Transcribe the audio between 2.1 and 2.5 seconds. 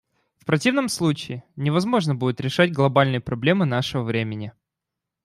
будет